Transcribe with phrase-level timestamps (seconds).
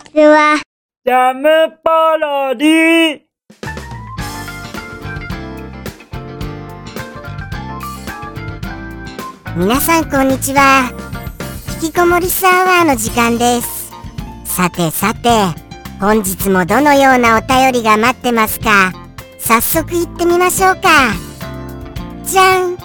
[0.00, 0.60] ちは。
[1.04, 1.48] ジャム
[1.82, 3.20] パロディ
[9.56, 10.90] 皆さんこんにちは。
[11.82, 13.90] 引きこもりスアワーの時間です。
[14.44, 15.28] さてさて
[16.00, 18.92] 本日もどのようなお便りが待ってますか？
[19.38, 21.12] 早速行ってみましょうか。
[22.24, 22.76] じゃん。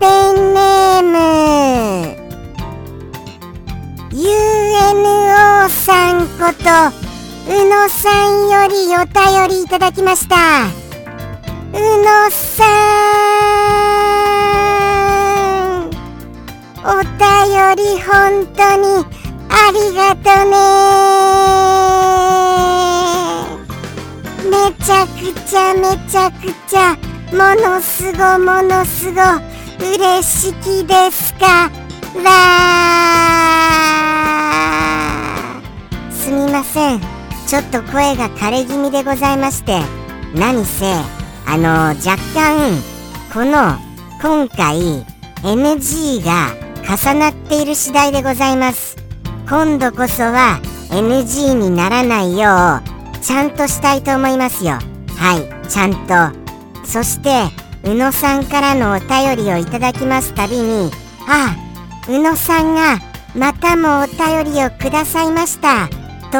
[0.00, 2.17] ペンネーム
[4.20, 6.64] UNO さんこと
[7.48, 10.66] 宇野さんよりお便りいただきました。
[11.72, 12.64] 宇野さ
[15.84, 15.88] ん
[16.82, 17.14] お便
[17.76, 19.06] り本当に
[19.50, 20.58] ありがとね。
[24.50, 24.50] め
[24.84, 26.96] ちゃくちゃめちゃくちゃ
[27.30, 29.22] ものすごものすご
[29.78, 31.70] 嬉しきですか
[32.24, 33.87] ら。
[36.28, 37.00] すみません。
[37.46, 39.80] ちょっと声が枯れ気味でございまして。
[40.34, 40.84] 何せ
[41.46, 42.76] あの若干
[43.32, 43.78] この
[44.20, 45.06] 今回
[45.42, 46.52] NG が
[46.84, 48.98] 重なっている次第でございます。
[49.48, 52.82] 今度こそは NG にならないよ
[53.14, 54.72] うちゃんとしたいと思いますよ。
[54.72, 54.82] は
[55.38, 56.86] いちゃんと。
[56.86, 57.30] そして
[57.84, 60.90] 宇野さんからのお便りをいただきますたびに
[61.26, 61.56] あ
[62.06, 62.98] 宇野さんが
[63.34, 65.88] またもお便りをくださいました。
[66.30, 66.38] と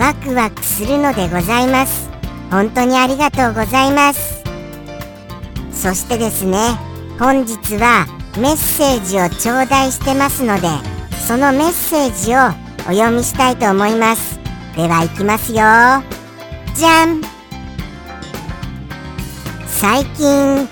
[0.00, 2.08] ワクワクするのでございます。
[2.50, 4.42] 本当にありがとうございます。
[5.72, 6.58] そしてですね
[7.18, 8.06] 本日は
[8.38, 10.68] メッセージを頂戴してますので
[11.26, 12.38] そのメッセージを
[12.88, 14.38] お読みしたいと思います。
[14.76, 15.56] では行きますよ。
[16.74, 17.22] じゃん。
[19.66, 20.68] 最近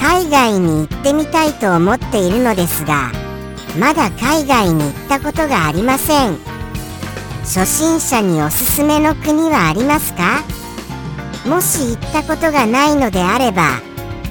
[0.00, 3.10] 海外に行ってみたいと思っているのですが
[3.78, 6.53] まだ海外に行ったことがありません。
[7.44, 10.42] 初心者におすすめの国はありますか？
[11.46, 13.80] もし行ったことがないのであれば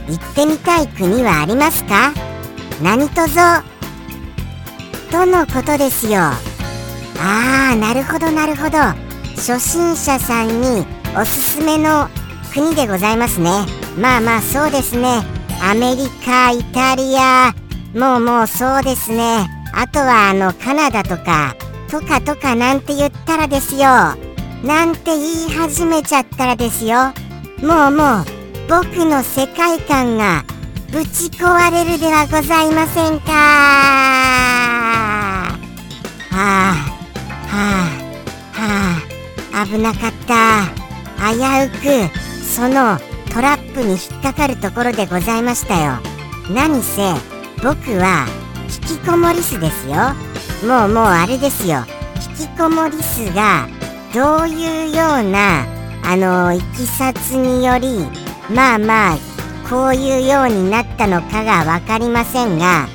[0.10, 2.12] 行ってみたい国はありますか？
[2.82, 3.40] 何とぞ。
[5.12, 6.22] とのことですよ。
[6.22, 8.78] ああなるほどなるほど。
[9.36, 10.86] 初心者さんに
[11.16, 12.10] おすすめの
[12.52, 13.52] 国でございますね。
[13.96, 15.22] まあまあそうですね。
[15.62, 17.54] アメリカイタリア
[17.94, 19.48] もうもうそうですね。
[19.72, 21.56] あとはあのカナダとか。
[21.94, 23.82] とかとかなんて言ったらですよ。
[24.64, 27.14] なんて言い始めちゃったらですよ。
[27.62, 28.26] もうもう
[28.68, 30.44] 僕の世界観が
[30.92, 33.32] ぶち壊れるではございませんか。
[36.32, 36.74] はあ
[37.48, 38.02] はあ
[38.54, 40.64] はあ危なかった。
[41.32, 41.38] 危
[41.68, 42.98] うくその
[43.32, 46.00] トラップに引っかかるところでございましたよ。
[46.50, 47.14] 何せ
[47.62, 48.26] 僕は
[48.90, 50.33] 引きこもりすですよ。
[50.66, 51.84] もうもうあれですよ。
[52.40, 53.68] 引きこもりすが
[54.14, 55.66] どういうような
[56.06, 58.00] あのいきさつにより
[58.54, 59.18] まあまあ
[59.70, 62.88] こういうようになったのかが分かりませんが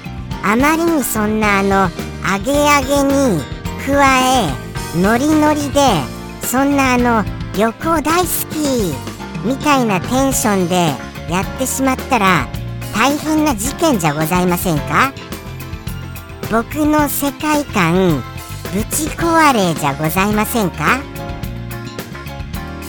[0.43, 1.85] あまりにそんなあの
[2.25, 3.41] アゲアゲに
[3.87, 4.49] 加え
[4.97, 5.81] ノリノリで
[6.43, 7.25] そんなあの
[7.57, 8.95] 旅行大好き
[9.45, 10.75] みたいなテンションで
[11.31, 12.47] やってしまったら
[12.95, 15.13] 大変な事件じゃございませんか？
[16.51, 18.23] 僕の世界観
[18.73, 21.01] ぶち壊れじゃございませんか？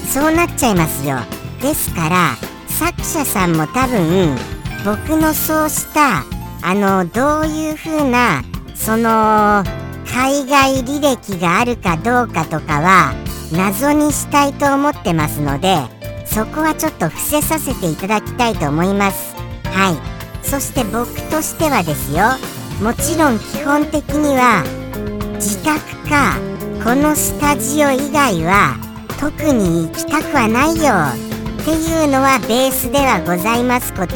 [0.07, 1.17] そうなっちゃいますよ。
[1.61, 2.37] ですから
[2.67, 4.37] 作者さんも多分
[4.85, 6.23] 僕のそうした
[6.61, 8.43] あのどういう風な
[8.75, 9.63] その
[10.05, 13.13] 海外履歴があるかどうかとかは
[13.51, 15.77] 謎にしたいと思ってますので
[16.25, 19.35] そこはちょっと伏せさせていただきたいと思います。
[19.65, 20.45] はい。
[20.45, 22.23] そして僕としてはですよ。
[22.81, 24.63] もちろん基本的には
[25.35, 26.37] 自宅か
[26.81, 28.77] このスタジオ以外は
[29.19, 30.93] 特に行きたくはないよ
[31.61, 34.15] っていうのはベースではございますこと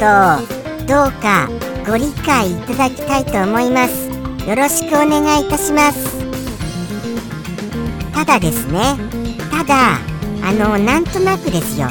[0.86, 1.46] どうか
[1.86, 4.08] ご理解いただきたいと思います。
[4.48, 6.24] よろしくお願いいたします。
[8.14, 8.96] ただですね
[9.50, 9.98] ただ
[10.42, 11.88] あのなんとなくですよ。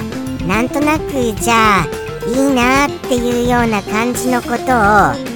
[0.47, 1.85] なんとなくじゃあ
[2.27, 5.32] いいなっていうような感じのことを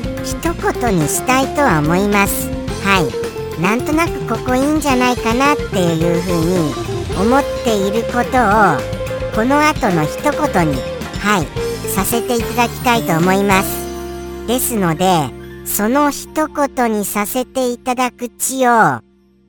[0.58, 2.50] 一言にしたいとは思います。
[2.84, 3.62] はい。
[3.62, 10.76] なんとなくここいいんじゃないかなっていうふうに思っていることをこの後の一言に
[11.20, 14.48] はいさせていただきたいと思います。
[14.48, 15.30] ですので
[15.66, 19.02] その一言にさせていただく地を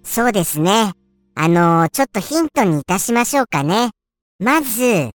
[0.04, 0.92] そうですね。
[1.34, 3.90] あのー、ちょっとヒントにいたしましょうかね。
[4.40, 5.10] まず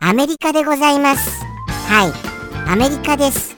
[0.00, 1.44] アメリカでございます。
[1.88, 2.70] はい。
[2.70, 3.56] アメリカです。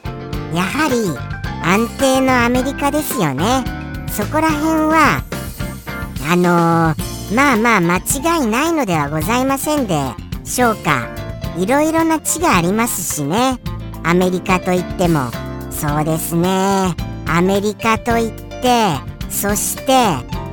[0.55, 3.65] やはり安定のアメリカですよね。
[4.11, 5.23] そこら辺は
[6.31, 9.99] あのー、まあまあ間違いないのではございませんで
[10.45, 11.09] しょうか。
[11.59, 13.59] いろいろな地がありますしね。
[14.03, 15.31] アメリカといっても。
[15.71, 16.95] そうですね。
[17.27, 18.33] アメリカといっ
[18.63, 19.93] てそして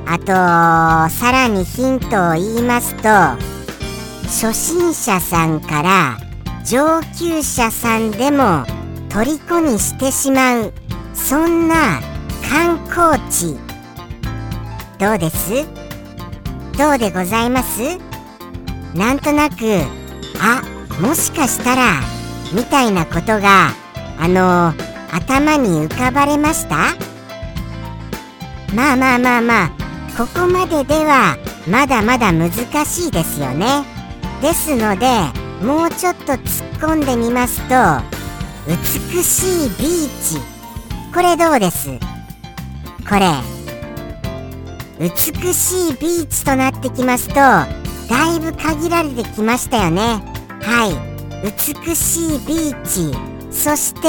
[0.06, 0.26] あと
[1.16, 3.10] さらにヒントを言いますと
[4.26, 6.18] 初心者さんから
[6.66, 8.66] 上級者さんでも
[9.10, 10.74] 虜にしてしまう
[11.14, 12.02] そんな
[12.50, 13.58] 観光地
[15.00, 15.66] どうです？
[16.78, 17.98] どうでございます？
[18.94, 19.56] なんとなく
[20.40, 20.62] あ
[21.02, 22.02] もしかしたら
[22.54, 23.70] みたいなことが
[24.20, 24.74] あの
[25.12, 26.96] 頭に浮かばれました？
[28.76, 29.72] まあまあまあまあ
[30.18, 31.38] ここまででは
[31.68, 32.52] まだまだ難
[32.86, 33.84] しいですよね。
[34.42, 35.08] ですので
[35.66, 36.40] もうちょっと突っ
[36.80, 37.76] 込んでみますと
[38.68, 40.53] 美しいビーチ。
[41.14, 41.90] これどうです？
[43.08, 43.32] これ
[45.00, 45.10] 美
[45.54, 47.68] しいビーチとなってきますとだ
[48.36, 50.22] いぶ限られてきましたよね。
[50.62, 51.14] はい。
[51.44, 53.14] 美しいビーチ。
[53.52, 54.08] そして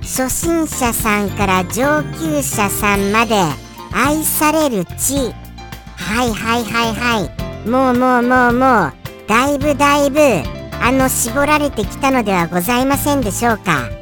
[0.00, 3.34] 初心者さんから上級者さんまで
[3.92, 5.32] 愛される地。
[5.96, 7.20] はいはいはいは
[7.64, 7.68] い。
[7.68, 8.92] もうもうもうもう。
[9.28, 10.20] だいぶだいぶ
[10.82, 13.99] あの絞られてきたのではございませんでしょうか。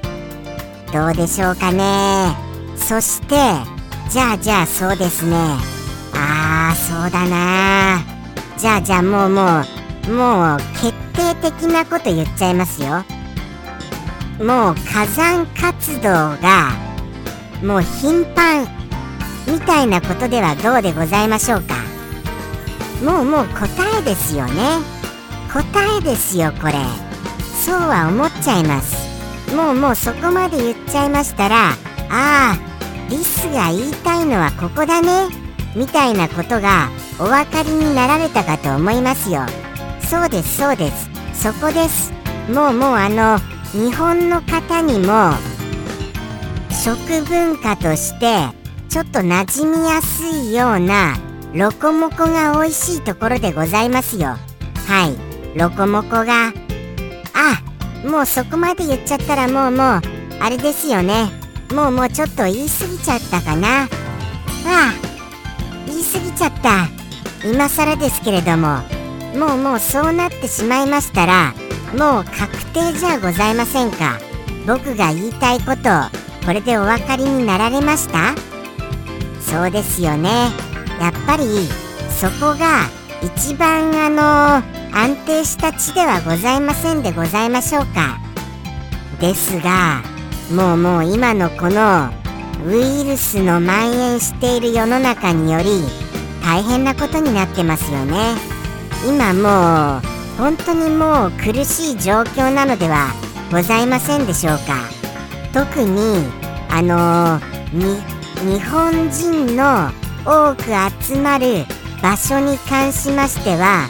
[0.93, 2.35] どうでしょうかね。
[2.77, 3.37] そして
[4.11, 5.37] じゃあじゃあそうですね。
[6.15, 8.01] ああそうだな。
[8.57, 9.63] じゃあじゃあもうも
[10.09, 13.05] うもう決定的なこと言っちゃいますよ。
[14.39, 16.71] もう火山活動が
[17.63, 18.67] もう頻繁
[19.47, 21.75] みたいなことではどうでございましょうか。
[23.05, 23.67] もうもう答
[23.99, 24.79] えですよね。
[25.53, 25.63] 答
[25.99, 26.75] えですよこれ。
[27.65, 29.08] そうは思っちゃいます。
[29.55, 31.75] もうもうそこまで言っちゃいましたらあ
[32.11, 32.59] あ
[33.11, 35.35] リスが言いたいのはここだね
[35.75, 39.43] みたいなことがお分かりになられたかと思いますよ。
[40.01, 41.09] そうですそうです。
[41.35, 42.13] そこです。
[42.51, 43.39] もうもうあの
[43.73, 45.33] 日本の方にも
[46.71, 48.49] 食文化として
[48.89, 51.17] ちょっと馴染みやすいような
[51.55, 54.37] ロコモコが美味しいところでございますよ。
[54.87, 55.59] はい。
[55.59, 57.68] ロコモコがあ
[58.05, 60.01] もうそこまで言っちゃったらもうもう
[60.41, 61.31] あれですよね。
[61.73, 63.83] もうもうちょっと言い過ぎちゃったかな。
[63.83, 63.89] ああ
[65.87, 66.89] 言い過ぎちゃった。
[67.47, 68.81] 今更ですけれども。
[69.37, 71.53] もうもうそうなってしまいましたら
[71.97, 74.19] もう確定じゃございませんか。
[74.67, 75.91] 僕が言いたいこと
[76.45, 78.35] これでお分かりになられました？
[79.41, 80.31] そうですよね。
[80.99, 81.45] やっぱり
[82.11, 82.87] そこが
[83.23, 88.19] 一番あの安定した地ではございませんでございましょうか。
[89.21, 90.03] ですが
[90.53, 92.11] もうもう今のこの
[92.67, 95.85] ウイルスの蔓延している世の中により
[96.43, 98.35] 大変なことになってますよね。
[99.09, 100.03] 今もう
[100.37, 103.13] 本当にもう苦しい状況なのでは
[103.53, 104.81] ございませんでしょうか。
[105.55, 106.25] 特に
[106.71, 107.39] あの
[108.43, 109.93] 日本人の
[110.25, 110.65] 多く
[111.05, 111.67] 集まる
[112.03, 113.89] 場所に関しましては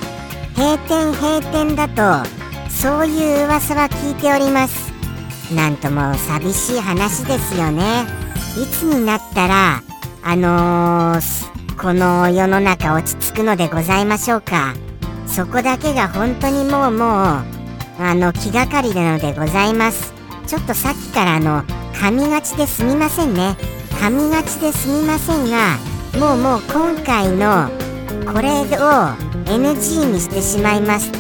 [0.59, 2.29] 閉店閉店だと
[2.69, 4.93] そういう噂は聞いております。
[5.55, 8.05] なんとも寂しい話ですよね。
[8.61, 9.83] いつになったら
[10.25, 14.75] あのー、この世の中落ち着くのでございましょうか。
[15.29, 17.09] そこだけが本当にもうもう
[18.01, 20.13] あの気がかりなのでございます。
[20.49, 21.63] ちょっとさっきからあの
[21.95, 23.57] 噛みがちですみませんね。
[24.01, 25.77] 噛みがちですみませんが
[26.19, 27.71] もうもう今回の
[28.27, 28.65] これを
[29.47, 31.19] NG にしてしまいますと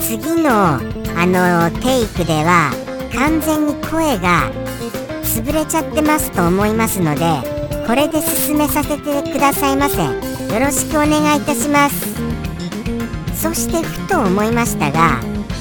[0.00, 0.74] 次の
[1.14, 2.70] あのテイクでは
[3.14, 4.50] 完全に声が
[5.22, 7.20] 潰れちゃってますと思いますので
[7.86, 12.12] これで進めさせてくださいませよろしくお願いいたします。
[13.42, 15.18] そしてふと思いましたが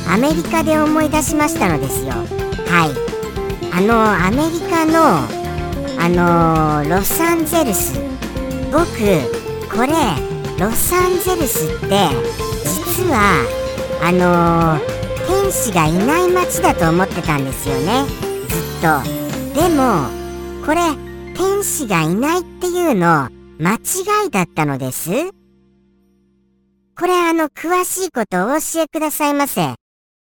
[0.08, 2.12] アメリカで思い出しましたのですよ。
[2.12, 3.74] はい。
[3.74, 5.26] あのアメリカの
[5.98, 8.00] あのロサンゼルス。
[8.72, 9.41] 僕
[9.74, 9.94] これ
[10.60, 12.10] ロサンゼルスって
[12.64, 13.46] 実は
[14.04, 14.80] あの
[15.28, 18.06] 天使がいない街だと思ってたんですよね。
[18.48, 19.02] ずっと。
[19.60, 20.08] でも
[20.66, 20.82] これ
[21.36, 25.10] 天使がいないっていうの間違いだったのです。
[27.00, 29.74] これあの詳しいことをお教えくださいませ。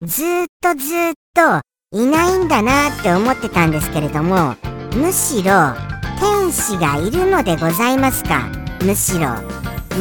[0.04, 4.56] ずっとずっといないんだなって思ってたんですけれども
[4.96, 5.74] むしろ
[6.20, 8.59] 天使がいるのでございますか？
[8.84, 9.30] むしろ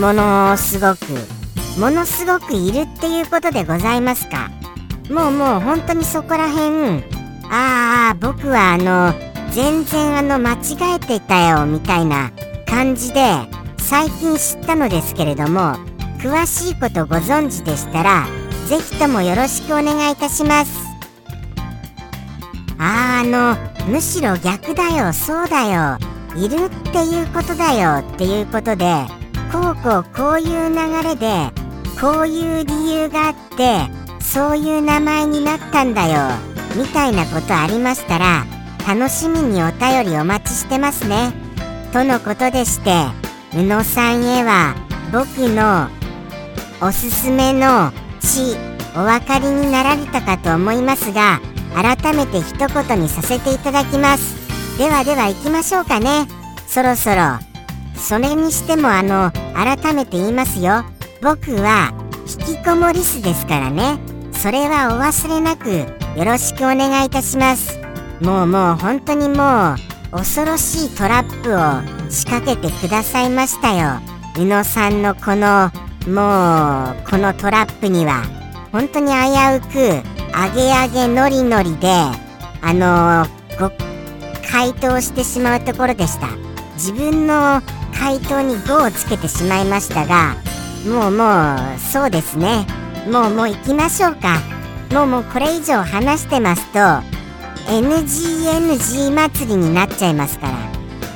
[0.01, 1.07] ものすごく
[1.79, 4.51] ものすごくいるっていうことでございますか？
[5.11, 7.03] もうもう本当にそこら辺
[7.51, 9.15] ああ僕はあの
[9.53, 12.31] 全然あの間違えてたよみたいな
[12.67, 13.21] 感じで
[13.79, 15.77] 最近知ったのですけれども
[16.19, 18.27] 詳しいことご存知でしたら
[18.69, 20.71] ぜひともよろしくお願いいたします。
[22.79, 25.99] あーあのむしろ逆だよそうだよ。
[26.45, 28.87] いるっていうことだよっていうことで
[29.53, 31.51] こうこうこういう流れで
[32.01, 33.91] こういう理由があって
[34.21, 36.37] そういう名前になったんだよ
[36.77, 38.47] みたいなことありましたら
[38.87, 41.33] 楽しみにお便りお待ちしてますね。
[41.93, 42.91] とのことでして
[43.55, 44.75] 宇野さんへは
[45.13, 45.89] 僕の
[46.87, 47.91] おすすめの
[48.21, 48.57] 詩
[48.95, 51.41] お分かりになられたかと思いますが
[51.75, 54.48] 改めて一言にさせていただきます。
[54.79, 56.29] ではでは行きましょうかね。
[56.69, 57.17] そろそろ。
[57.97, 60.85] それにしてもあの改めて言いますよ。
[61.21, 61.93] 僕は
[62.47, 63.99] 引きこもりすですからね。
[64.33, 65.69] それはお忘れなく
[66.17, 67.77] よろしくお願いいたします。
[68.21, 69.75] もうもう本当にも
[70.13, 74.01] う恐ろしいトラップを仕掛けてくださいましたよ。
[74.39, 75.73] 宇野さんのこの
[76.07, 78.23] もうこのトラップには。
[78.71, 79.17] 本当に危
[79.57, 79.75] うく
[80.33, 81.89] 上げ上げノリノリで
[82.63, 83.27] あの
[83.59, 83.88] ごっ
[84.51, 86.29] 回答してしまうところでした。
[86.75, 87.61] 自分の
[87.99, 90.37] 回答に5をつけてしまいましたが
[90.87, 92.67] もうもうそうですね。
[93.11, 94.41] もうもう行きましょうか。
[94.93, 96.79] もうもうこれ以上話してますと
[97.71, 100.53] NGNG 祭りになっちゃいますから。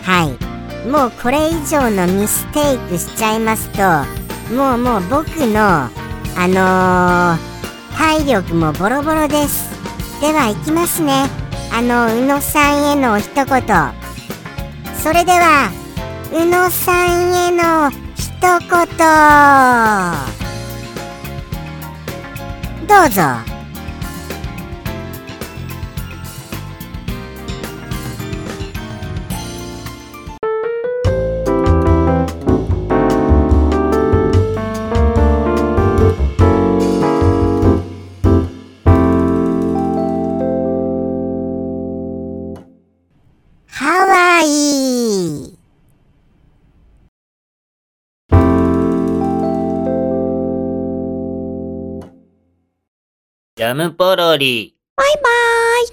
[0.02, 0.88] はい。
[0.88, 3.78] もうこれ以上のミステイクしちゃいますと
[4.52, 5.88] もうもう僕のあ
[6.36, 9.70] のー、体力もボロボロです。
[10.20, 11.41] では行きますね。
[11.74, 13.46] あの宇野さんへの一言。
[15.02, 15.70] それでは
[16.30, 18.86] 宇野さんへの一言。
[22.86, 23.51] どうぞ。
[53.62, 54.74] ジャムポロリ。
[54.96, 55.22] バイバー
[55.84, 55.88] イ。